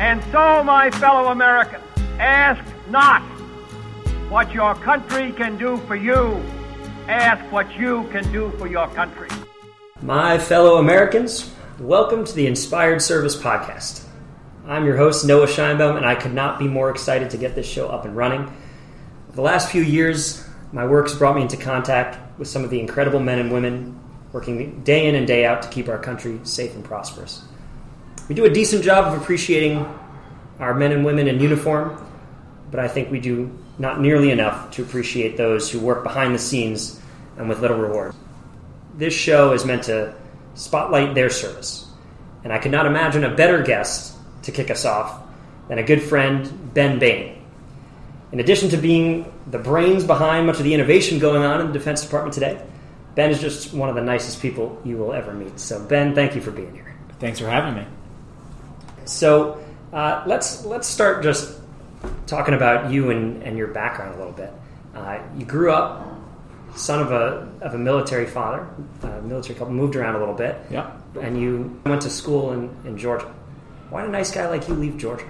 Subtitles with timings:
[0.00, 1.84] And so, my fellow Americans,
[2.18, 3.20] ask not
[4.30, 6.42] what your country can do for you.
[7.06, 9.28] Ask what you can do for your country.
[10.00, 14.06] My fellow Americans, welcome to the Inspired Service Podcast.
[14.66, 17.66] I'm your host, Noah Scheinbaum, and I could not be more excited to get this
[17.66, 18.50] show up and running.
[19.34, 22.80] the last few years, my work has brought me into contact with some of the
[22.80, 24.00] incredible men and women
[24.32, 27.42] working day in and day out to keep our country safe and prosperous.
[28.30, 29.84] We do a decent job of appreciating
[30.60, 32.00] our men and women in uniform,
[32.70, 36.38] but I think we do not nearly enough to appreciate those who work behind the
[36.38, 37.00] scenes
[37.36, 38.14] and with little reward.
[38.94, 40.14] This show is meant to
[40.54, 41.90] spotlight their service,
[42.44, 45.22] and I could not imagine a better guest to kick us off
[45.66, 47.36] than a good friend, Ben Bain.
[48.30, 51.72] In addition to being the brains behind much of the innovation going on in the
[51.72, 52.64] Defense Department today,
[53.16, 55.58] Ben is just one of the nicest people you will ever meet.
[55.58, 56.94] So, Ben, thank you for being here.
[57.18, 57.84] Thanks for having me.
[59.10, 61.58] So uh, let's let's start just
[62.26, 64.52] talking about you and, and your background a little bit.
[64.94, 66.06] Uh, you grew up
[66.76, 68.68] son of a of a military father,
[69.02, 70.56] a military couple, moved around a little bit.
[70.70, 70.92] Yeah.
[71.20, 73.26] And you went to school in, in Georgia.
[73.90, 75.28] Why did a nice guy like you leave Georgia?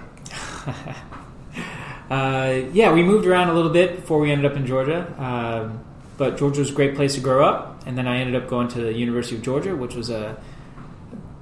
[2.11, 5.11] uh, yeah, we moved around a little bit before we ended up in Georgia.
[5.17, 5.83] Um,
[6.19, 7.81] but Georgia was a great place to grow up.
[7.87, 10.39] And then I ended up going to the University of Georgia, which was a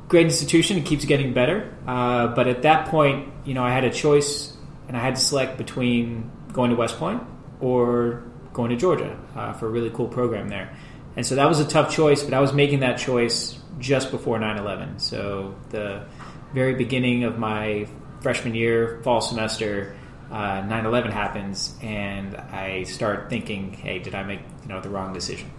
[0.09, 0.77] great institution.
[0.77, 1.73] It keeps getting better.
[1.87, 4.57] Uh, but at that point, you know, I had a choice,
[4.87, 7.23] and I had to select between going to West Point
[7.61, 10.75] or going to Georgia uh, for a really cool program there.
[11.15, 14.39] And so that was a tough choice, but I was making that choice just before
[14.39, 14.99] 9 11.
[14.99, 16.05] So the
[16.53, 17.87] very beginning of my
[18.21, 19.95] freshman year, fall semester,
[20.31, 24.89] uh, 9 11 happens, and I start thinking, hey, did I make you know the
[24.89, 25.51] wrong decision?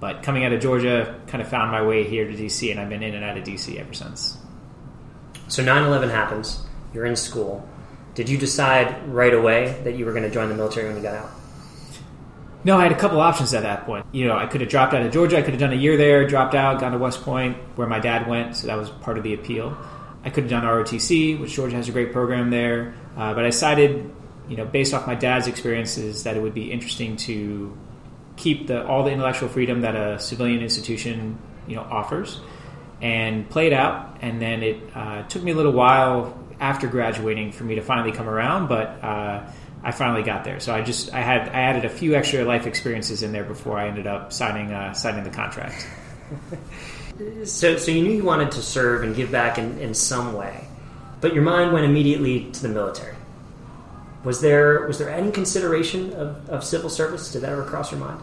[0.00, 2.88] But coming out of Georgia, kind of found my way here to DC, and I've
[2.88, 4.38] been in and out of DC ever since.
[5.48, 7.68] So 9 11 happens, you're in school.
[8.14, 11.02] Did you decide right away that you were going to join the military when you
[11.02, 11.30] got out?
[12.62, 14.04] No, I had a couple options at that point.
[14.12, 15.38] You know, I could have dropped out of Georgia.
[15.38, 17.98] I could have done a year there, dropped out, gone to West Point, where my
[17.98, 18.56] dad went.
[18.56, 19.76] So that was part of the appeal.
[20.24, 22.94] I could have done ROTC, which Georgia has a great program there.
[23.16, 24.12] Uh, but I decided,
[24.48, 27.76] you know, based off my dad's experiences, that it would be interesting to
[28.40, 32.40] keep the, all the intellectual freedom that a civilian institution you know offers
[33.00, 34.18] and play it out.
[34.20, 38.12] And then it uh, took me a little while after graduating for me to finally
[38.12, 39.50] come around, but uh,
[39.82, 40.60] I finally got there.
[40.60, 43.78] So I just I had I added a few extra life experiences in there before
[43.78, 45.86] I ended up signing uh, signing the contract.
[47.44, 50.66] so so you knew you wanted to serve and give back in, in some way,
[51.20, 53.16] but your mind went immediately to the military.
[54.22, 57.32] Was there was there any consideration of, of civil service?
[57.32, 58.20] Did that ever cross your mind?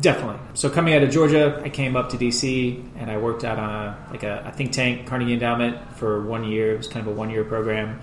[0.00, 0.38] Definitely.
[0.54, 3.68] So coming out of Georgia, I came up to DC and I worked out on
[3.68, 6.74] a, like a, a, think tank, Carnegie Endowment, for one year.
[6.74, 8.00] It was kind of a one year program.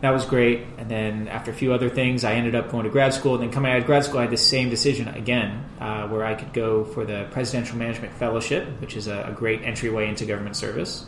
[0.00, 0.66] That was great.
[0.78, 3.34] And then after a few other things, I ended up going to grad school.
[3.34, 6.24] And then coming out of grad school, I had the same decision again, uh, where
[6.24, 10.24] I could go for the Presidential Management Fellowship, which is a, a great entryway into
[10.24, 11.06] government service.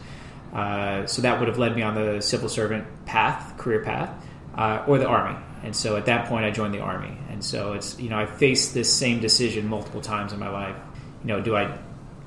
[0.53, 4.11] Uh, so that would have led me on the civil servant path, career path,
[4.57, 5.39] uh, or the Army.
[5.63, 7.17] And so at that point, I joined the Army.
[7.29, 10.77] And so it's, you know, I faced this same decision multiple times in my life.
[11.23, 11.77] You know, do I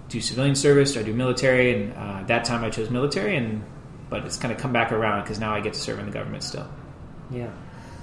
[0.09, 0.93] do civilian service?
[0.93, 1.73] Do I do military?
[1.73, 3.63] And uh, that time I chose military, and
[4.09, 6.11] but it's kind of come back around because now I get to serve in the
[6.11, 6.67] government still.
[7.31, 7.49] Yeah.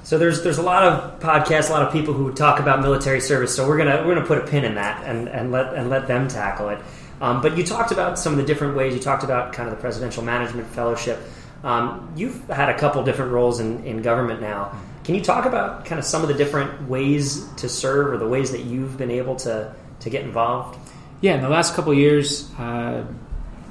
[0.02, 3.20] So there's there's a lot of podcasts, a lot of people who talk about military
[3.20, 3.54] service.
[3.54, 6.08] So we're gonna we're gonna put a pin in that and, and let and let
[6.08, 6.78] them tackle it.
[7.20, 8.94] Um, but you talked about some of the different ways.
[8.94, 11.20] You talked about kind of the Presidential Management Fellowship.
[11.62, 14.74] Um, you've had a couple different roles in, in government now.
[15.04, 18.28] Can you talk about kind of some of the different ways to serve or the
[18.28, 20.78] ways that you've been able to, to get involved?
[21.20, 23.04] Yeah, in the last couple years, uh,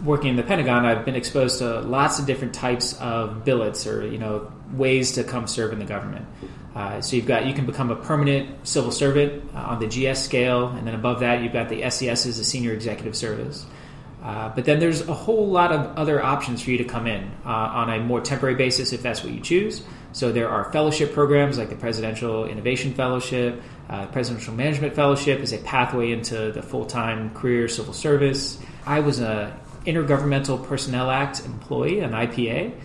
[0.03, 4.05] working in the Pentagon, I've been exposed to lots of different types of billets or
[4.07, 6.25] you know ways to come serve in the government.
[6.75, 10.23] Uh, so you've got you can become a permanent civil servant uh, on the GS
[10.23, 13.65] scale, and then above that you've got the SES as a senior executive service.
[14.29, 17.31] Uh, but then there's a whole lot of other options for you to come in
[17.43, 19.81] uh, on a more temporary basis if that's what you choose.
[20.11, 23.59] So there are fellowship programs like the Presidential Innovation Fellowship.
[23.89, 28.59] Uh, Presidential Management Fellowship is a pathway into the full-time career civil service.
[28.85, 32.79] I was a Intergovernmental Personnel Act employee, an IPA,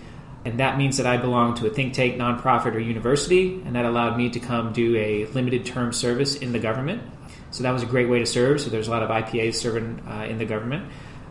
[0.47, 3.85] and that means that I belong to a think tank, nonprofit, or university, and that
[3.85, 7.03] allowed me to come do a limited term service in the government.
[7.51, 8.63] So that was a great way to serve.
[8.63, 10.91] So there's a lot of IPAs serving uh, in the government.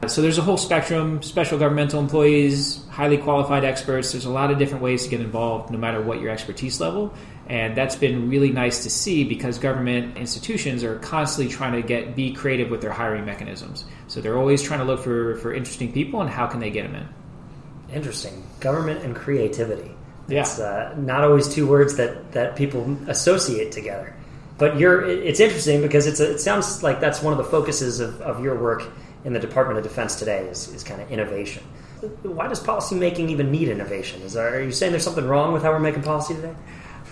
[0.09, 4.11] So there's a whole spectrum special governmental employees, highly qualified experts.
[4.11, 7.13] There's a lot of different ways to get involved, no matter what your expertise level.
[7.47, 12.15] And that's been really nice to see because government institutions are constantly trying to get
[12.15, 13.85] be creative with their hiring mechanisms.
[14.07, 16.83] So they're always trying to look for, for interesting people and how can they get
[16.83, 17.95] them in.
[17.95, 18.44] Interesting.
[18.59, 19.91] Government and creativity.
[20.27, 20.41] Yeah.
[20.41, 24.15] It's uh, not always two words that, that people associate together.
[24.57, 27.99] But you're, it's interesting because it's a, it sounds like that's one of the focuses
[27.99, 28.83] of, of your work
[29.25, 31.63] in the Department of Defense today is, is kind of innovation.
[32.23, 34.21] Why does policymaking even need innovation?
[34.23, 36.53] Is there, are you saying there's something wrong with how we're making policy today?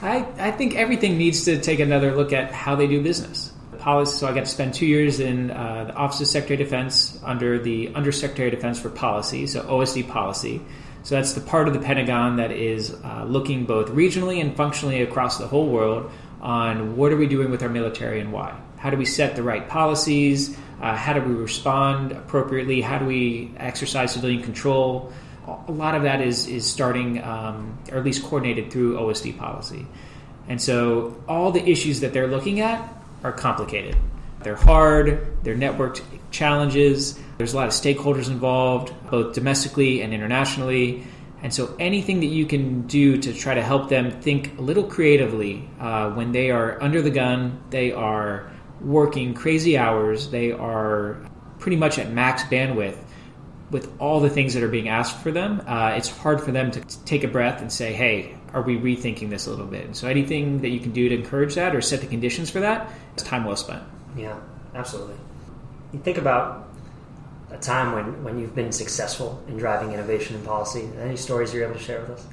[0.02, 3.54] I, I think everything needs to take another look at how they do business.
[3.80, 4.18] Policy.
[4.18, 7.20] So I got to spend two years in uh, the Office of Secretary of Defense
[7.24, 10.62] under the Undersecretary of Defense for Policy, so OSD policy.
[11.02, 15.02] So that's the part of the Pentagon that is uh, looking both regionally and functionally
[15.02, 16.12] across the whole world
[16.42, 18.56] on what are we doing with our military and why.
[18.78, 20.56] How do we set the right policies?
[20.82, 22.82] Uh, how do we respond appropriately?
[22.82, 25.14] How do we exercise civilian control?
[25.68, 29.86] A lot of that is is starting, um, or at least coordinated through OSD policy.
[30.48, 32.94] And so all the issues that they're looking at
[33.24, 33.96] are complicated.
[34.42, 36.02] They're hard, they're networked
[36.32, 41.04] challenges, there's a lot of stakeholders involved, both domestically and internationally.
[41.44, 44.84] And so anything that you can do to try to help them think a little
[44.84, 48.52] creatively uh, when they are under the gun, they are
[48.84, 51.18] working crazy hours, they are
[51.60, 52.98] pretty much at max bandwidth
[53.72, 56.72] with all the things that are being asked for them, uh, it's hard for them
[56.72, 59.86] to take a breath and say, hey, are we rethinking this a little bit?
[59.86, 62.60] And so anything that you can do to encourage that or set the conditions for
[62.60, 63.82] that is time well spent.
[64.18, 64.38] Yeah,
[64.76, 65.16] absolutely.
[65.94, 66.68] You think about
[67.50, 70.90] a time when, when you've been successful in driving innovation and policy.
[71.00, 72.28] Any stories you're able to share with us?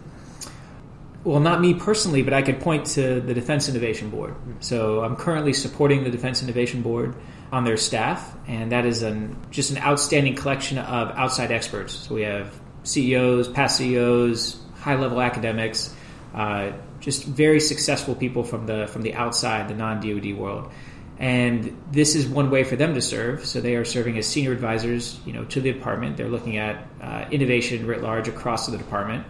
[1.24, 4.36] Well, not me personally, but I could point to the Defense Innovation Board.
[4.60, 7.16] So I'm currently supporting the Defense Innovation Board
[7.50, 11.92] on their staff, and that is an, just an outstanding collection of outside experts.
[11.92, 15.94] So we have CEOs, past CEOs, high level academics,
[16.34, 20.70] uh, just very successful people from the from the outside, the non DoD world.
[21.18, 23.44] And this is one way for them to serve.
[23.44, 26.16] So they are serving as senior advisors, you know, to the department.
[26.16, 29.26] They're looking at uh, innovation writ large across the department,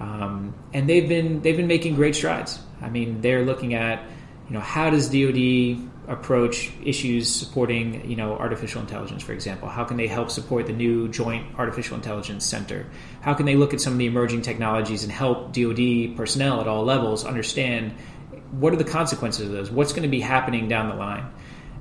[0.00, 2.60] um, and they've been they've been making great strides.
[2.80, 4.04] I mean, they're looking at,
[4.48, 9.68] you know, how does DoD approach issues supporting you know artificial intelligence for example?
[9.68, 12.86] How can they help support the new joint artificial intelligence center?
[13.20, 16.66] How can they look at some of the emerging technologies and help dod personnel at
[16.66, 17.92] all levels understand
[18.50, 19.70] what are the consequences of those?
[19.70, 21.32] What's going to be happening down the line?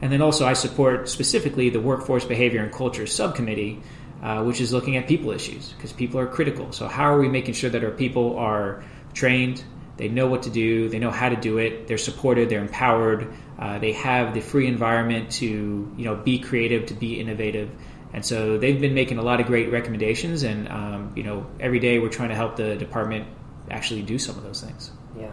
[0.02, 3.81] And then also i support specifically the workforce behavior and culture subcommittee
[4.21, 7.27] uh, which is looking at people issues because people are critical so how are we
[7.27, 8.83] making sure that our people are
[9.13, 9.63] trained
[10.01, 10.89] they know what to do.
[10.89, 11.85] They know how to do it.
[11.88, 12.50] They're supported.
[12.50, 13.31] They're empowered.
[13.59, 17.69] Uh, they have the free environment to you know be creative, to be innovative.
[18.12, 20.41] And so they've been making a lot of great recommendations.
[20.41, 23.27] And um, you know every day we're trying to help the department
[23.69, 24.89] actually do some of those things.
[25.19, 25.29] Yeah,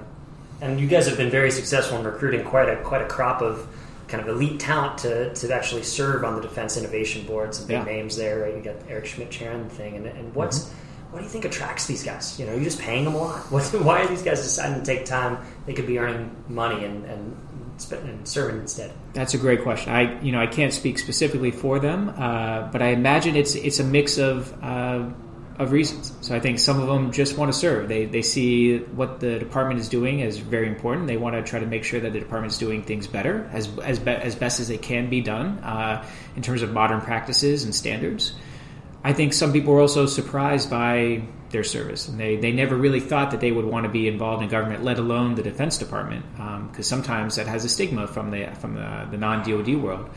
[0.60, 3.66] and you guys have been very successful in recruiting quite a quite a crop of
[4.08, 7.54] kind of elite talent to, to actually serve on the Defense Innovation Board.
[7.54, 7.84] Some big yeah.
[7.84, 8.40] names there.
[8.40, 8.56] Right?
[8.56, 9.96] You got Eric Schmidt chairing the thing.
[9.96, 12.38] And, and what's mm-hmm what do you think attracts these guys?
[12.38, 13.38] You know, you're just paying them a lot.
[13.50, 15.38] What, why are these guys deciding to take time?
[15.66, 17.36] They could be earning money and, and,
[17.92, 18.92] and serving instead.
[19.14, 19.92] That's a great question.
[19.92, 23.80] I you know I can't speak specifically for them, uh, but I imagine it's it's
[23.80, 24.52] a mix of.
[24.62, 25.10] Uh,
[25.58, 26.12] of reasons.
[26.20, 27.88] So I think some of them just want to serve.
[27.88, 31.08] They, they see what the department is doing as very important.
[31.08, 33.68] They want to try to make sure that the department is doing things better, as
[33.80, 36.06] as, be, as best as they can be done uh,
[36.36, 38.34] in terms of modern practices and standards.
[39.02, 43.00] I think some people were also surprised by their service, and they, they never really
[43.00, 46.24] thought that they would want to be involved in government, let alone the Defense Department,
[46.32, 50.10] because um, sometimes that has a stigma from the from the, the non DoD world.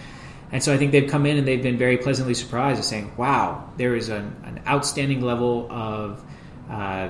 [0.51, 3.13] And so I think they've come in and they've been very pleasantly surprised at saying,
[3.17, 6.23] "Wow, there is an, an outstanding level of
[6.69, 7.09] uh,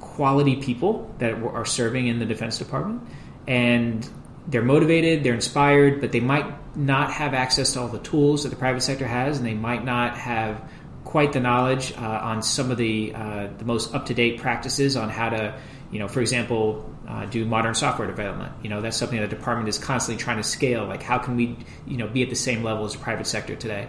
[0.00, 3.02] quality people that are serving in the Defense Department,
[3.46, 4.08] and
[4.48, 8.50] they're motivated, they're inspired, but they might not have access to all the tools that
[8.50, 10.60] the private sector has, and they might not have."
[11.06, 14.96] quite the knowledge uh, on some of the uh, the most up to date practices
[14.96, 15.58] on how to,
[15.90, 18.52] you know, for example, uh, do modern software development.
[18.62, 20.84] You know, that's something the department is constantly trying to scale.
[20.84, 23.54] Like, how can we, you know, be at the same level as the private sector
[23.54, 23.88] today?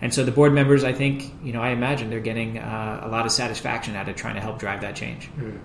[0.00, 3.08] And so the board members, I think, you know, I imagine they're getting uh, a
[3.08, 5.30] lot of satisfaction out of trying to help drive that change.
[5.36, 5.60] Mm.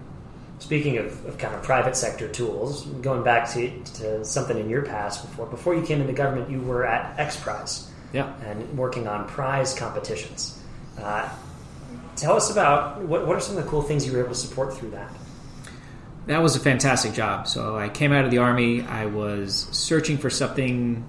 [0.59, 4.83] Speaking of, of, kind of private sector tools, going back to, to something in your
[4.83, 7.91] past before, before you came into government, you were at X Prize.
[8.13, 8.33] Yeah.
[8.45, 10.59] And working on prize competitions.
[10.99, 11.29] Uh,
[12.15, 14.35] tell us about what, what are some of the cool things you were able to
[14.35, 15.11] support through that?
[16.27, 17.47] That was a fantastic job.
[17.47, 18.81] So I came out of the army.
[18.81, 21.05] I was searching for something.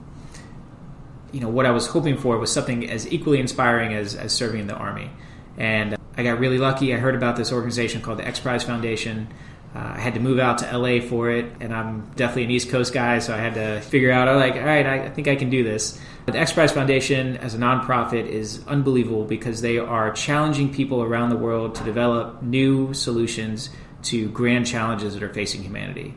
[1.32, 4.60] You know what I was hoping for was something as equally inspiring as, as serving
[4.60, 5.10] in the army,
[5.58, 6.94] and I got really lucky.
[6.94, 9.28] I heard about this organization called the X Prize Foundation.
[9.74, 12.70] Uh, I had to move out to LA for it, and I'm definitely an East
[12.70, 15.28] Coast guy, so I had to figure out, I like, all right, I, I think
[15.28, 16.00] I can do this.
[16.24, 21.28] The X Prize Foundation, as a nonprofit, is unbelievable because they are challenging people around
[21.28, 23.68] the world to develop new solutions
[24.02, 26.14] to grand challenges that are facing humanity.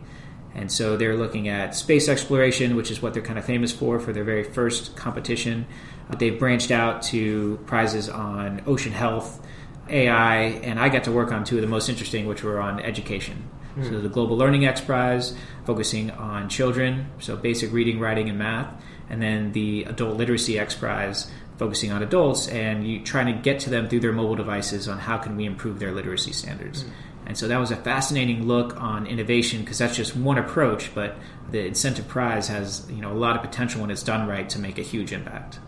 [0.53, 3.99] And so they're looking at space exploration, which is what they're kind of famous for,
[3.99, 5.65] for their very first competition.
[6.09, 9.45] Uh, they've branched out to prizes on ocean health,
[9.87, 12.79] AI, and I got to work on two of the most interesting, which were on
[12.79, 13.49] education.
[13.77, 13.89] Mm.
[13.89, 15.33] So the Global Learning X Prize,
[15.65, 18.73] focusing on children, so basic reading, writing, and math,
[19.09, 23.59] and then the Adult Literacy X Prize, focusing on adults and you trying to get
[23.59, 26.83] to them through their mobile devices on how can we improve their literacy standards.
[26.83, 26.89] Mm.
[27.25, 31.15] And so that was a fascinating look on innovation because that's just one approach, but
[31.51, 34.59] the incentive prize has you know a lot of potential when it's done right to
[34.59, 35.59] make a huge impact.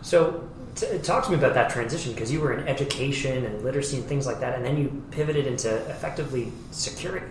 [0.00, 3.98] So t- talk to me about that transition because you were in education and literacy
[3.98, 7.26] and things like that, and then you pivoted into effectively security.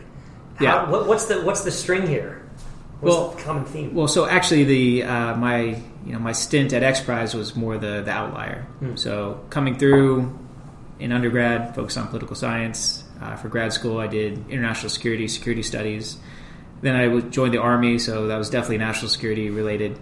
[0.55, 0.89] How, yeah.
[0.89, 2.47] What, what's the what's the string here?
[2.99, 3.95] What's well, the common theme?
[3.95, 7.77] Well, so actually, the uh, my you know my stint at X Prize was more
[7.77, 8.63] the the outlier.
[8.79, 8.95] Hmm.
[8.95, 10.37] So coming through
[10.99, 13.00] in undergrad, focused on political science.
[13.21, 16.17] Uh, for grad school, I did international security, security studies.
[16.81, 19.99] Then I joined the army, so that was definitely national security related.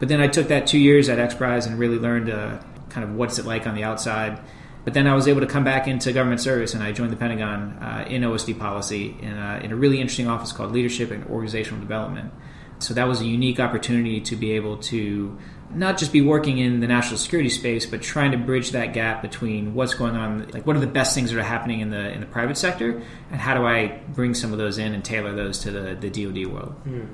[0.00, 2.58] But then I took that two years at X Prize and really learned uh,
[2.90, 4.40] kind of what's it like on the outside.
[4.84, 7.16] But then I was able to come back into government service and I joined the
[7.16, 11.24] Pentagon uh, in OSD policy in a, in a really interesting office called Leadership and
[11.26, 12.32] Organizational Development.
[12.78, 15.36] So that was a unique opportunity to be able to
[15.74, 19.22] not just be working in the national security space, but trying to bridge that gap
[19.22, 22.10] between what's going on, like what are the best things that are happening in the
[22.10, 25.34] in the private sector, and how do I bring some of those in and tailor
[25.34, 26.72] those to the, the DoD world.
[26.84, 27.04] Hmm.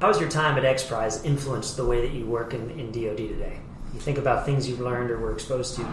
[0.00, 2.92] How has your time at X Prize influenced the way that you work in, in
[2.92, 3.58] DoD today?
[3.92, 5.86] You think about things you've learned or were exposed to.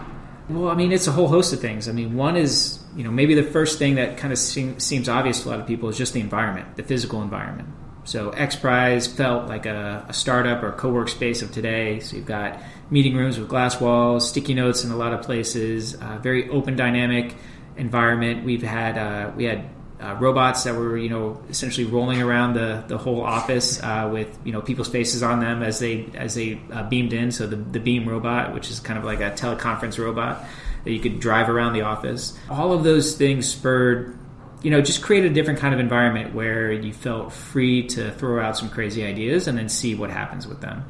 [0.48, 1.88] Well, I mean, it's a whole host of things.
[1.88, 5.08] I mean, one is, you know, maybe the first thing that kind of seem, seems
[5.08, 7.68] obvious to a lot of people is just the environment, the physical environment.
[8.06, 12.00] So X Prize felt like a, a startup or co-work space of today.
[12.00, 15.94] So you've got meeting rooms with glass walls, sticky notes in a lot of places,
[15.96, 17.34] uh, very open, dynamic
[17.76, 18.44] environment.
[18.44, 19.68] We've had uh, we had
[20.00, 24.38] uh, robots that were you know essentially rolling around the, the whole office uh, with
[24.44, 27.32] you know people's faces on them as they as they uh, beamed in.
[27.32, 30.44] So the the beam robot, which is kind of like a teleconference robot
[30.84, 32.38] that you could drive around the office.
[32.48, 34.16] All of those things spurred
[34.62, 38.42] you know just create a different kind of environment where you felt free to throw
[38.42, 40.84] out some crazy ideas and then see what happens with them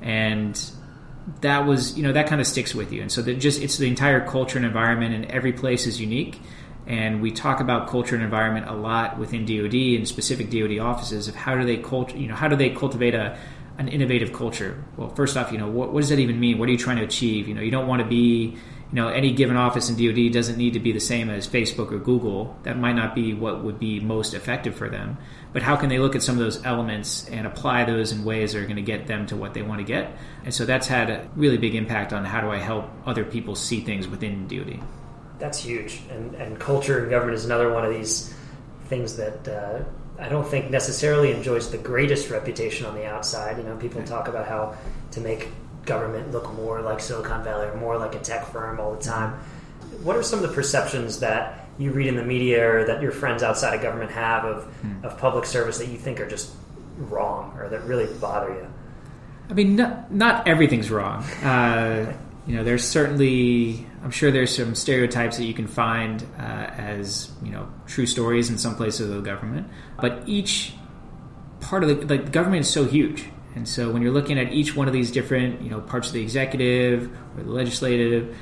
[0.00, 0.70] and
[1.40, 3.88] that was you know that kind of sticks with you and so just it's the
[3.88, 6.40] entire culture and environment and every place is unique
[6.88, 11.28] and we talk about culture and environment a lot within DoD and specific DoD offices
[11.28, 13.38] of how do they cult, you know, how do they cultivate a
[13.76, 14.82] an innovative culture?
[14.96, 16.58] Well, first off, you know, what, what does that even mean?
[16.58, 17.46] What are you trying to achieve?
[17.46, 18.56] You know, you don't want to be,
[18.90, 21.92] you know, any given office in DoD doesn't need to be the same as Facebook
[21.92, 22.56] or Google.
[22.62, 25.18] That might not be what would be most effective for them.
[25.52, 28.52] But how can they look at some of those elements and apply those in ways
[28.52, 30.16] that are going to get them to what they want to get?
[30.44, 33.54] And so that's had a really big impact on how do I help other people
[33.54, 34.80] see things within DoD
[35.38, 36.00] that's huge.
[36.10, 38.34] And and culture and government is another one of these
[38.86, 39.84] things that uh,
[40.18, 43.58] I don't think necessarily enjoys the greatest reputation on the outside.
[43.58, 44.76] You know, people talk about how
[45.12, 45.48] to make
[45.88, 49.38] government look more like Silicon Valley or more like a tech firm all the time.
[50.02, 53.12] What are some of the perceptions that you read in the media or that your
[53.12, 55.04] friends outside of government have of, hmm.
[55.04, 56.52] of public service that you think are just
[56.96, 58.66] wrong or that really bother you?
[59.50, 61.24] I mean, not, not everything's wrong.
[61.42, 62.12] Uh,
[62.46, 67.30] you know, there's certainly, I'm sure there's some stereotypes that you can find uh, as,
[67.42, 69.68] you know, true stories in some places of the government.
[70.00, 70.72] But each
[71.60, 73.26] part of the, like, the government is so huge.
[73.58, 76.14] And so when you're looking at each one of these different, you know, parts of
[76.14, 78.38] the executive or the legislative,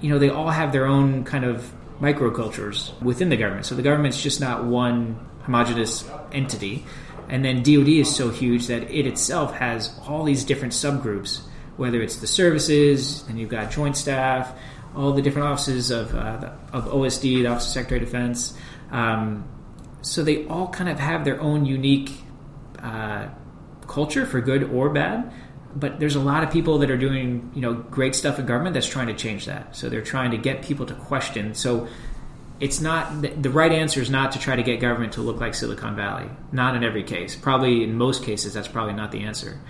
[0.00, 3.66] you know, they all have their own kind of microcultures within the government.
[3.66, 6.86] So the government's just not one homogenous entity.
[7.28, 11.40] And then DoD is so huge that it itself has all these different subgroups
[11.80, 14.52] whether it's the services, and you've got joint staff,
[14.94, 18.52] all the different offices of, uh, of OSD, the Office of Secretary of Defense.
[18.90, 19.48] Um,
[20.02, 22.22] so they all kind of have their own unique
[22.80, 23.28] uh,
[23.90, 25.32] culture for good or bad.
[25.74, 28.74] But there's a lot of people that are doing you know great stuff in government
[28.74, 29.76] that's trying to change that.
[29.76, 31.54] So they're trying to get people to question.
[31.54, 31.88] So
[32.60, 35.54] it's not the right answer is not to try to get government to look like
[35.54, 36.28] Silicon Valley.
[36.52, 37.36] Not in every case.
[37.36, 39.60] Probably in most cases, that's probably not the answer.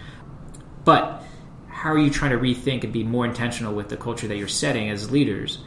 [0.85, 1.23] But
[1.69, 4.49] how are you trying to rethink and be more intentional with the culture that you're
[4.49, 5.59] setting as leaders?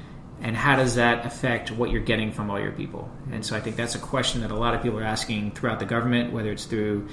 [0.41, 3.09] And how does that affect what you're getting from all your people?
[3.31, 5.79] And so I think that's a question that a lot of people are asking throughout
[5.79, 7.07] the government, whether it's through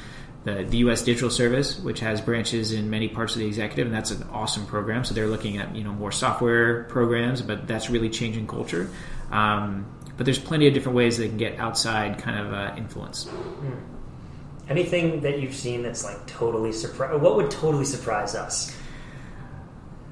[0.45, 1.03] the, the U.S.
[1.03, 4.67] Digital Service, which has branches in many parts of the executive, and that's an awesome
[4.67, 5.05] program.
[5.05, 8.91] So they're looking at you know more software programs, but that's really changing culture.
[9.31, 13.29] Um, but there's plenty of different ways they can get outside kind of uh, influence.
[14.69, 17.21] Anything that you've seen that's like totally surprise?
[17.21, 18.75] What would totally surprise us?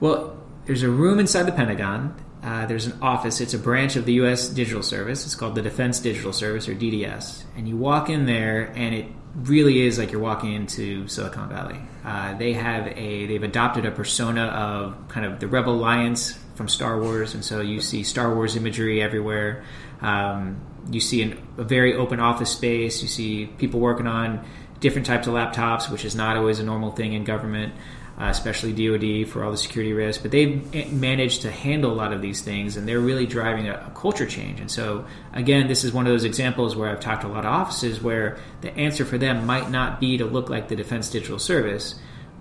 [0.00, 2.14] Well, there's a room inside the Pentagon.
[2.42, 3.40] Uh, there's an office.
[3.40, 4.48] It's a branch of the U.S.
[4.48, 5.24] Digital Service.
[5.24, 7.42] It's called the Defense Digital Service, or DDS.
[7.56, 11.80] And you walk in there, and it really is like you're walking into Silicon Valley.
[12.04, 16.68] Uh, they have a they've adopted a persona of kind of the Rebel Alliance from
[16.68, 19.64] Star Wars, and so you see Star Wars imagery everywhere.
[20.00, 23.02] Um, you see an, a very open office space.
[23.02, 24.44] You see people working on
[24.80, 27.74] different types of laptops, which is not always a normal thing in government,
[28.20, 30.20] uh, especially DoD for all the security risks.
[30.20, 33.74] But they've managed to handle a lot of these things, and they're really driving a,
[33.74, 34.60] a culture change.
[34.60, 37.44] And so, again, this is one of those examples where I've talked to a lot
[37.44, 41.10] of offices where the answer for them might not be to look like the Defense
[41.10, 41.98] Digital Service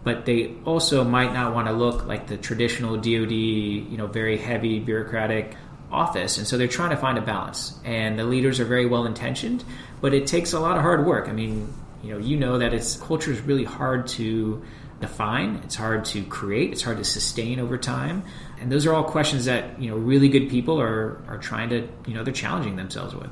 [0.08, 4.38] but they also might not want to look like the traditional DoD, you know, very
[4.38, 5.58] heavy bureaucratic
[5.92, 6.38] office.
[6.38, 7.78] And so they're trying to find a balance.
[7.84, 9.66] And the leaders are very well intentioned,
[10.00, 11.28] but it takes a lot of hard work.
[11.28, 14.64] I mean, you know, you know that it's culture is really hard to
[15.00, 15.62] define.
[15.64, 16.72] It's hard to create.
[16.72, 18.24] It's hard to sustain over time.
[18.60, 21.88] And those are all questions that you know really good people are are trying to
[22.08, 23.30] you know they're challenging themselves with.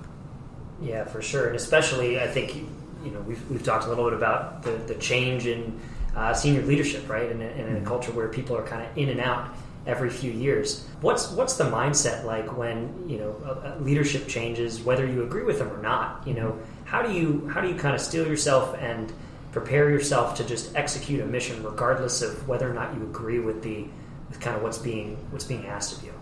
[0.82, 2.56] Yeah, for sure, and especially I think
[3.04, 5.80] you know we've we've talked a little bit about the the change in
[6.16, 7.30] uh, senior leadership, right?
[7.30, 7.86] In a, in a mm-hmm.
[7.86, 9.56] culture where people are kind of in and out
[9.88, 10.86] every few years.
[11.02, 15.72] What's what's the mindset like when you know leadership changes, whether you agree with them
[15.72, 16.28] or not?
[16.28, 19.12] You know, how do you how do you kind of steel yourself and
[19.56, 23.64] prepare yourself to just execute a mission, regardless of whether or not you agree with
[23.64, 23.88] the
[24.28, 26.14] with kind of what's being what's being asked of you?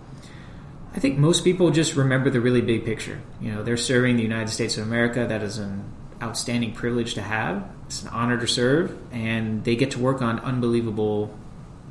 [0.96, 3.20] I think most people just remember the really big picture.
[3.42, 5.26] You know, they're serving the United States of America.
[5.28, 5.84] That is an
[6.22, 7.68] outstanding privilege to have.
[7.88, 11.36] It's an honor to serve, and they get to work on unbelievable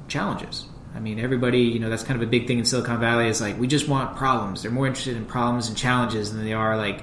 [0.06, 0.66] challenges.
[0.94, 3.40] I mean, everybody, you know, that's kind of a big thing in Silicon Valley is
[3.40, 4.62] like, we just want problems.
[4.62, 7.02] They're more interested in problems and challenges than they are like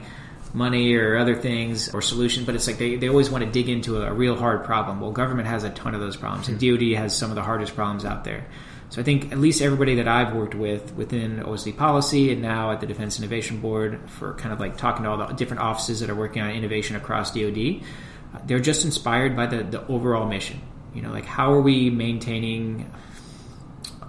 [0.53, 2.45] money or other things or solutions.
[2.45, 5.01] But it's like they, they always want to dig into a, a real hard problem.
[5.01, 6.75] Well, government has a ton of those problems, and hmm.
[6.75, 8.45] DoD has some of the hardest problems out there.
[8.89, 12.71] So I think at least everybody that I've worked with within OSD policy and now
[12.71, 15.99] at the Defense Innovation Board for kind of like talking to all the different offices
[15.99, 17.83] that are working on innovation across DoD,
[18.33, 20.59] uh, they're just inspired by the, the overall mission.
[20.95, 22.91] You know, like how are we maintaining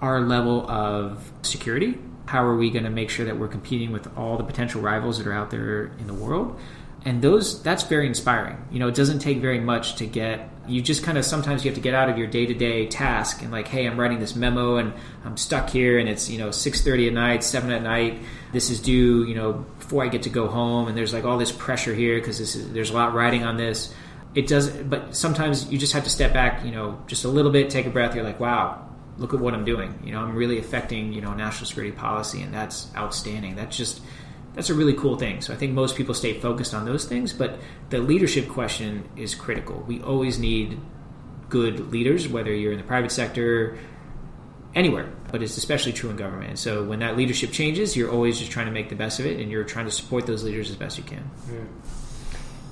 [0.01, 1.99] our level of security?
[2.31, 5.17] How are we going to make sure that we're competing with all the potential rivals
[5.17, 6.57] that are out there in the world?
[7.03, 8.57] And those that's very inspiring.
[8.71, 11.71] You know, it doesn't take very much to get you just kind of sometimes you
[11.71, 14.75] have to get out of your day-to-day task and like hey i'm writing this memo
[14.75, 14.93] and
[15.25, 18.21] i'm stuck here and it's you know 6.30 at night 7 at night
[18.53, 21.39] this is due you know before i get to go home and there's like all
[21.39, 23.91] this pressure here because there's a lot riding on this
[24.35, 27.51] it does but sometimes you just have to step back you know just a little
[27.51, 29.99] bit take a breath you're like wow look at what I'm doing.
[30.03, 33.55] You know, I'm really affecting you know national security policy, and that's outstanding.
[33.55, 34.01] That's just
[34.53, 35.41] that's a really cool thing.
[35.41, 39.35] So I think most people stay focused on those things, but the leadership question is
[39.35, 39.83] critical.
[39.87, 40.79] We always need
[41.49, 43.77] good leaders, whether you're in the private sector,
[44.75, 46.49] anywhere, but it's especially true in government.
[46.49, 49.25] And so when that leadership changes, you're always just trying to make the best of
[49.25, 51.29] it, and you're trying to support those leaders as best you can.
[51.47, 51.67] Mm.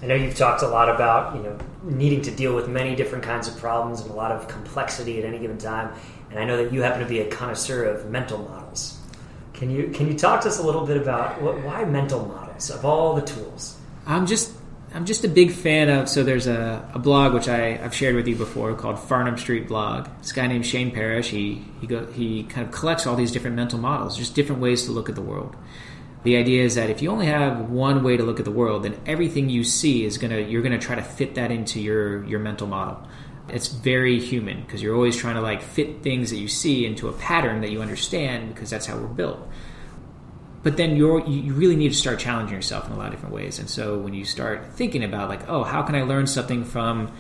[0.02, 3.24] I know you've talked a lot about you know needing to deal with many different
[3.24, 5.94] kinds of problems and a lot of complexity at any given time,
[6.30, 8.98] and I know that you happen to be a connoisseur of mental models.
[9.54, 12.70] Can you can you talk to us a little bit about what, why mental models
[12.70, 13.78] of all the tools?
[14.06, 14.54] I'm just
[14.94, 16.10] I'm just a big fan of.
[16.10, 19.68] So there's a, a blog which I, have shared with you before called Farnam Street
[19.68, 20.08] Blog.
[20.20, 21.30] This guy named Shane Parrish.
[21.30, 24.86] He he go, he kind of collects all these different mental models, just different ways
[24.86, 25.56] to look at the world.
[26.24, 28.84] The idea is that if you only have one way to look at the world,
[28.84, 32.40] then everything you see is gonna you're gonna try to fit that into your your
[32.40, 33.08] mental model.
[33.54, 37.08] It's very human because you're always trying to like fit things that you see into
[37.08, 39.40] a pattern that you understand because that's how we're built.
[40.62, 43.34] But then you're you really need to start challenging yourself in a lot of different
[43.34, 43.60] ways.
[43.60, 47.12] And so when you start thinking about like, oh, how can I learn something from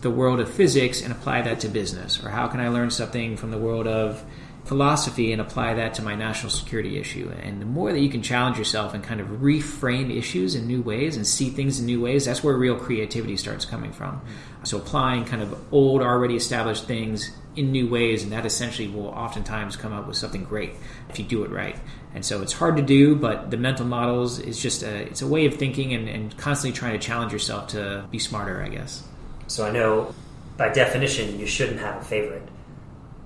[0.00, 3.36] the world of physics and apply that to business, or how can I learn something
[3.36, 4.22] from the world of
[4.64, 7.30] philosophy and apply that to my national security issue.
[7.42, 10.80] And the more that you can challenge yourself and kind of reframe issues in new
[10.80, 14.22] ways and see things in new ways, that's where real creativity starts coming from.
[14.62, 19.08] So applying kind of old, already established things in new ways, and that essentially will
[19.08, 20.72] oftentimes come up with something great
[21.10, 21.78] if you do it right.
[22.14, 25.26] And so it's hard to do, but the mental models is just a it's a
[25.26, 29.02] way of thinking and, and constantly trying to challenge yourself to be smarter, I guess.
[29.46, 30.14] So I know
[30.56, 32.48] by definition you shouldn't have a favorite,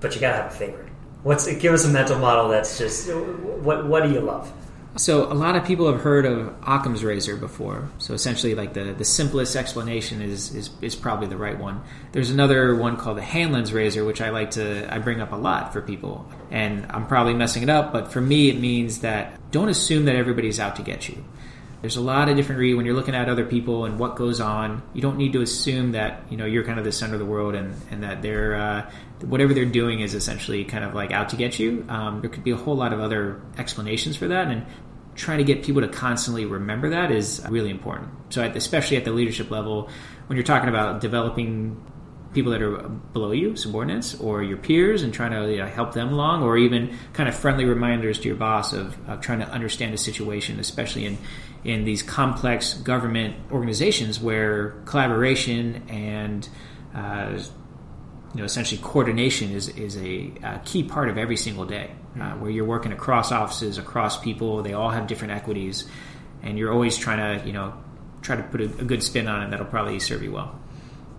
[0.01, 0.88] but you gotta have a favorite.
[1.23, 4.53] What's give us a mental model that's just what what do you love?
[4.97, 7.89] So a lot of people have heard of Occam's razor before.
[7.99, 11.83] So essentially, like the, the simplest explanation is, is is probably the right one.
[12.11, 15.37] There's another one called the Hanlon's razor, which I like to I bring up a
[15.37, 19.39] lot for people, and I'm probably messing it up, but for me it means that
[19.53, 21.25] don't assume that everybody's out to get you.
[21.81, 24.41] There's a lot of different read when you're looking at other people and what goes
[24.41, 24.83] on.
[24.95, 27.27] You don't need to assume that you know you're kind of the center of the
[27.27, 28.91] world and and that they're uh,
[29.23, 31.87] whatever they're doing is essentially kind of like out to get you.
[31.89, 34.67] Um, there could be a whole lot of other explanations for that, and
[35.15, 38.11] trying to get people to constantly remember that is really important.
[38.31, 39.91] So, at, especially at the leadership level,
[40.27, 41.81] when you're talking about developing
[42.35, 45.93] people that are below you, subordinates, or your peers, and trying to you know, help
[45.95, 49.49] them along, or even kind of friendly reminders to your boss of, of trying to
[49.49, 51.19] understand a situation, especially in
[51.65, 56.49] in these complex government organizations where collaboration and
[56.95, 57.39] uh,
[58.35, 62.19] you know essentially coordination is is a, a, key part of every single day, uh,
[62.19, 62.41] mm-hmm.
[62.41, 64.63] where you're working across offices, across people.
[64.63, 65.87] They all have different equities,
[66.43, 67.75] and you're always trying to you know
[68.23, 70.59] try to put a, a good spin on it that'll probably serve you well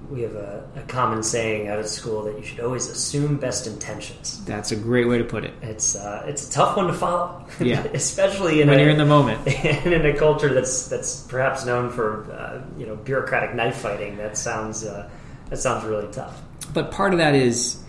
[0.09, 3.67] we have a, a, common saying out of school that you should always assume best
[3.67, 4.43] intentions.
[4.45, 5.53] That's a great way to put it.
[5.61, 7.45] It's uh, it's a tough one to follow.
[7.59, 11.21] Yeah, especially in when a, you're in the moment and in a culture that's that's
[11.23, 14.17] perhaps known for uh, you know bureaucratic knife fighting.
[14.17, 15.09] That sounds uh,
[15.49, 16.41] that sounds really tough.
[16.73, 17.83] But part of that is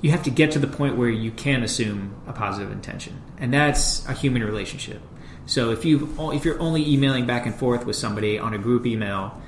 [0.00, 3.52] you have to get to the point where you can assume a positive intention, and
[3.54, 5.02] that's a human relationship.
[5.46, 8.86] So if you if you're only emailing back and forth with somebody on a group
[8.86, 9.40] email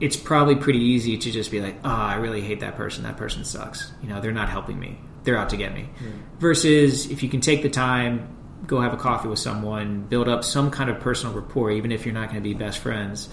[0.00, 3.04] it's probably pretty easy to just be like, oh, I really hate that person.
[3.04, 3.92] That person sucks.
[4.02, 4.98] You know, they're not helping me.
[5.24, 5.88] They're out to get me.
[5.98, 6.38] Mm.
[6.38, 10.44] Versus if you can take the time, go have a coffee with someone, build up
[10.44, 13.28] some kind of personal rapport, even if you're not going to be best friends,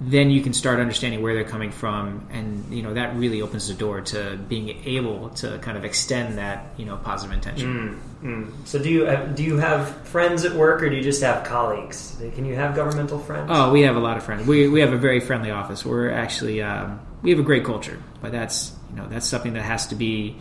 [0.00, 3.66] then you can start understanding where they're coming from, and you know that really opens
[3.66, 8.00] the door to being able to kind of extend that you know positive intention.
[8.22, 8.66] Mm, mm.
[8.66, 11.44] So do you have, do you have friends at work, or do you just have
[11.44, 12.16] colleagues?
[12.34, 13.50] Can you have governmental friends?
[13.52, 14.46] Oh, we have a lot of friends.
[14.46, 15.84] We we have a very friendly office.
[15.84, 19.62] We're actually um, we have a great culture, but that's you know that's something that
[19.62, 20.36] has to be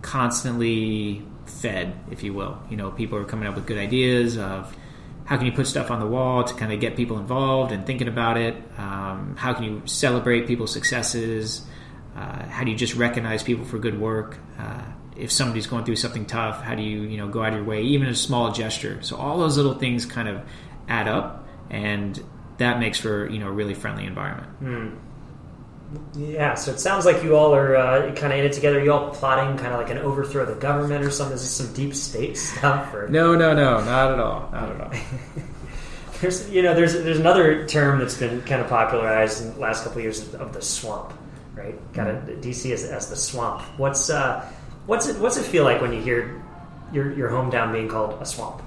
[0.00, 2.58] constantly fed, if you will.
[2.70, 4.74] You know, people are coming up with good ideas of
[5.26, 7.84] how can you put stuff on the wall to kind of get people involved and
[7.84, 8.54] thinking about it?
[8.78, 11.66] Um, how can you celebrate people's successes?
[12.16, 14.38] Uh, how do you just recognize people for good work?
[14.58, 14.82] Uh,
[15.16, 17.64] if somebody's going through something tough, how do you you know go out of your
[17.64, 17.82] way?
[17.82, 19.02] Even a small gesture.
[19.02, 20.42] So all those little things kind of
[20.88, 22.22] add up, and
[22.58, 24.62] that makes for you know a really friendly environment.
[24.62, 24.96] Mm.
[26.16, 28.82] Yeah, so it sounds like you all are uh, kind of in it together.
[28.82, 31.34] You all plotting kind of like an overthrow of the government or something.
[31.34, 32.92] Is this some deep state stuff?
[32.92, 33.08] Or?
[33.08, 34.92] No, no, no, not at all, not at all.
[36.20, 39.84] there's, you know, there's there's another term that's been kind of popularized in the last
[39.84, 41.12] couple of years of the swamp,
[41.54, 41.78] right?
[41.92, 42.40] Kind of mm-hmm.
[42.40, 43.62] DC as, as the swamp.
[43.78, 44.50] What's uh,
[44.86, 46.42] what's it what's it feel like when you hear
[46.92, 48.62] your your hometown being called a swamp?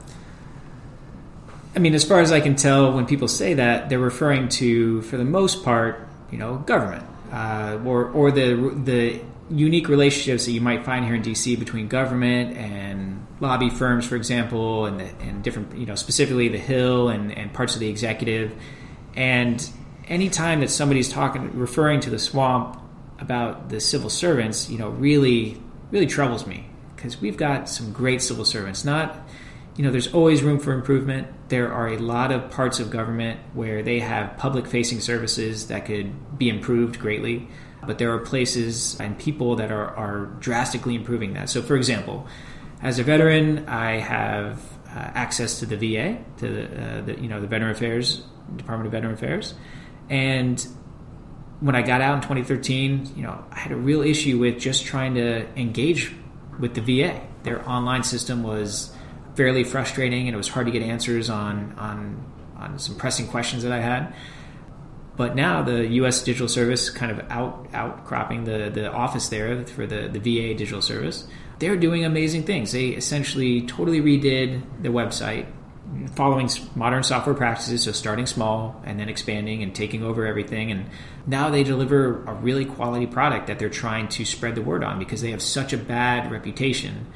[1.76, 5.04] I mean, as far as I can tell, when people say that, they're referring to,
[5.04, 10.52] for the most part, you know, government uh, or or the the unique relationships that
[10.52, 15.10] you might find here in DC between government and lobby firms, for example, and the,
[15.22, 18.54] and different you know specifically the Hill and, and parts of the executive.
[19.16, 19.68] And
[20.08, 22.80] anytime that somebody's talking referring to the swamp
[23.20, 25.62] about the civil servants, you know, really
[25.92, 26.66] really troubles me
[26.96, 28.86] because we've got some great civil servants.
[28.86, 29.16] Not
[29.80, 31.26] you know, there's always room for improvement.
[31.48, 35.86] There are a lot of parts of government where they have public facing services that
[35.86, 37.48] could be improved greatly.
[37.88, 41.50] But there are places and people that are, are drastically improving that.
[41.50, 42.28] So, for example,
[42.82, 47.30] as a veteran, I have uh, access to the VA, to the, uh, the, you
[47.30, 48.26] know the Veteran Affairs
[48.58, 49.54] Department of Veteran Affairs,
[50.10, 50.68] and
[51.62, 54.86] when I got out in 2013, you know, I had a real issue with just
[54.86, 56.12] trying to engage
[56.60, 57.22] with the VA.
[57.44, 58.94] Their online system was
[59.40, 62.26] fairly frustrating, and it was hard to get answers on on
[62.58, 64.14] on some pressing questions that I had.
[65.16, 66.22] But now the U.S.
[66.26, 70.82] Digital Service kind of out outcropping the the office there for the the VA Digital
[70.82, 71.26] Service.
[71.60, 72.74] They're doing amazing things.
[72.74, 75.46] They essentially totally redid the website,
[76.16, 80.70] following modern software practices, so starting small and then expanding and taking over everything.
[80.70, 80.90] And
[81.26, 85.00] now they deliver a really quality product that they're trying to spread the word on
[85.00, 87.08] because they have such a bad reputation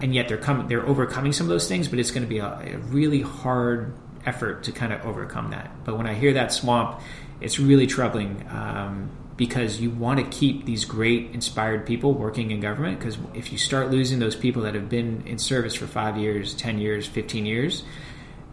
[0.00, 2.38] and yet they're coming they're overcoming some of those things but it's going to be
[2.38, 3.94] a, a really hard
[4.26, 5.70] effort to kind of overcome that.
[5.84, 7.00] But when i hear that swamp
[7.40, 12.60] it's really troubling um, because you want to keep these great inspired people working in
[12.60, 16.16] government because if you start losing those people that have been in service for five
[16.16, 17.82] years 10 years 15 years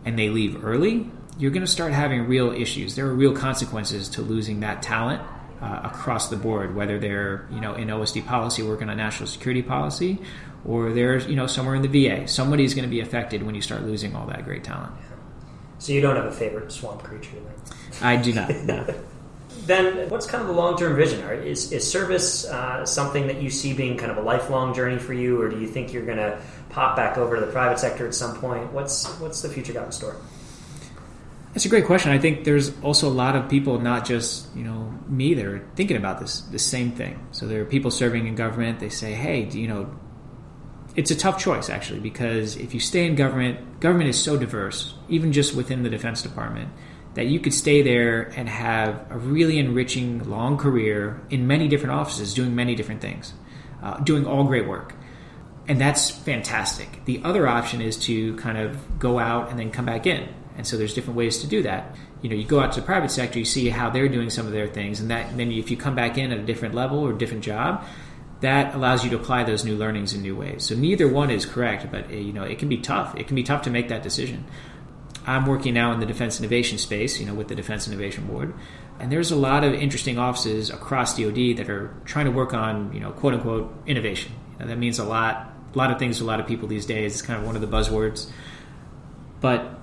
[0.06, 2.96] and they leave early you're going to start having real issues.
[2.96, 5.22] There are real consequences to losing that talent
[5.62, 9.62] uh, across the board, whether they're you know in OSD policy working on national security
[9.62, 10.20] policy,
[10.66, 12.28] or they're you know somewhere in the VA.
[12.28, 14.94] Somebody's going to be affected when you start losing all that great talent.
[15.80, 17.36] So you don't have a favorite swamp creature?
[17.36, 17.54] Then?
[18.02, 18.50] I do not.
[18.50, 18.94] No.
[19.66, 21.22] then what's kind of the long-term vision?
[21.44, 25.14] Is, is service uh, something that you see being kind of a lifelong journey for
[25.14, 28.08] you, or do you think you're going to pop back over to the private sector
[28.08, 28.72] at some point?
[28.74, 30.16] What's what's the future got in store?
[31.58, 32.12] That's a great question.
[32.12, 35.68] I think there's also a lot of people, not just you know me, that are
[35.76, 37.26] thinking about this the same thing.
[37.32, 38.80] So there are people serving in government.
[38.80, 39.90] They say, hey, do you know,
[40.96, 44.94] it's a tough choice actually because if you stay in government, government is so diverse,
[45.10, 46.70] even just within the Defense Department,
[47.16, 51.96] that you could stay there and have a really enriching long career in many different
[51.96, 53.34] offices, doing many different things,
[53.82, 54.94] uh, doing all great work
[55.68, 57.04] and that's fantastic.
[57.06, 60.30] The other option is to kind of go out and then come back in.
[60.58, 61.96] And so there's different ways to do that.
[62.22, 64.48] You know, you go out to the private sector, you see how they're doing some
[64.48, 66.74] of their things, and that and then if you come back in at a different
[66.74, 67.86] level or different job,
[68.42, 70.64] that allows you to apply those new learnings in new ways.
[70.64, 73.16] So neither one is correct, but eh, you know, it can be tough.
[73.16, 74.46] It can be tough to make that decision.
[75.28, 78.54] I'm working now in the defense innovation space, you know, with the Defense Innovation Board,
[79.00, 82.94] and there's a lot of interesting offices across DoD that are trying to work on,
[82.94, 84.32] you know, quote unquote innovation.
[84.54, 86.68] You know, that means a lot, a lot of things to a lot of people
[86.68, 87.14] these days.
[87.14, 88.30] It's kind of one of the buzzwords,
[89.42, 89.77] but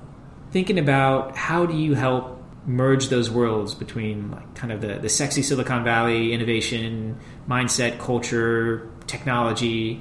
[0.55, 5.09] thinking about how do you help merge those worlds between like kind of the, the
[5.09, 10.01] sexy Silicon Valley innovation, mindset, culture, technology